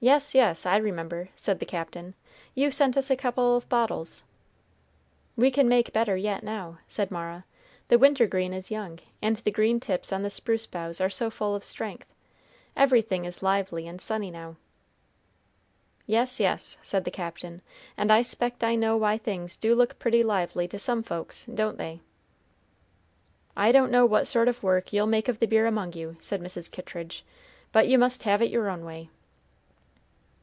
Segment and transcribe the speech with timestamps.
[0.00, 2.14] "Yes, yes, I remember," said the Captain,
[2.54, 4.22] "you sent us a couple of bottles."
[5.34, 7.44] "We can make better yet now," said Mara.
[7.88, 11.52] "The wintergreen is young, and the green tips on the spruce boughs are so full
[11.56, 12.06] of strength.
[12.76, 14.54] Everything is lively and sunny now."
[16.06, 17.60] "Yes, yes," said the Captain,
[17.96, 21.76] "and I 'spect I know why things do look pretty lively to some folks, don't
[21.76, 21.98] they?"
[23.56, 26.40] "I don't know what sort of work you'll make of the beer among you," said
[26.40, 26.70] Mrs.
[26.70, 27.24] Kittridge;
[27.72, 29.10] "but you must have it your own way."